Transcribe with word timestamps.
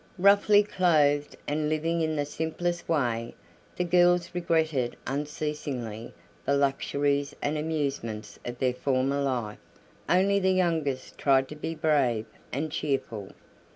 Roughly 0.17 0.63
clothed, 0.63 1.35
and 1.47 1.69
living 1.69 2.01
in 2.01 2.15
the 2.15 2.25
simplest 2.25 2.89
way, 2.89 3.35
the 3.75 3.83
girls 3.83 4.33
regretted 4.33 4.95
unceasingly 5.05 6.11
the 6.43 6.55
luxuries 6.57 7.35
and 7.39 7.55
amusements 7.55 8.39
of 8.43 8.57
their 8.57 8.73
former 8.73 9.21
life; 9.21 9.59
only 10.09 10.39
the 10.39 10.53
youngest 10.53 11.19
tried 11.19 11.47
to 11.49 11.55
be 11.55 11.75
brave 11.75 12.25
and 12.51 12.71
cheerful. 12.71 13.31